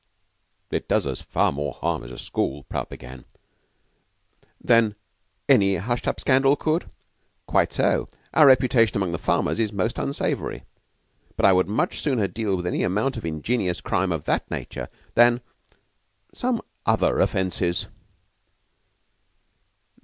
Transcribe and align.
"It 0.71 0.87
does 0.87 1.05
us 1.05 1.21
far 1.21 1.51
more 1.51 1.73
harm 1.73 2.03
as 2.03 2.09
a 2.09 2.17
school" 2.17 2.63
Prout 2.69 2.89
began. 2.89 3.23
"Than 4.59 4.95
any 5.47 5.75
hushed 5.75 6.07
up 6.07 6.19
scandal 6.19 6.55
could? 6.55 6.89
Quite 7.45 7.71
so. 7.71 8.07
Our 8.33 8.47
reputation 8.47 8.97
among 8.97 9.11
the 9.11 9.19
farmers 9.19 9.59
is 9.59 9.71
most 9.71 9.99
unsavory. 9.99 10.63
But 11.37 11.45
I 11.45 11.53
would 11.53 11.67
much 11.67 12.01
sooner 12.01 12.25
deal 12.27 12.55
with 12.55 12.65
any 12.65 12.81
amount 12.81 13.15
of 13.15 13.25
ingenious 13.25 13.79
crime 13.79 14.11
of 14.11 14.25
that 14.25 14.49
nature 14.49 14.87
than 15.13 15.39
some 16.33 16.63
other 16.83 17.19
offenses." 17.19 17.85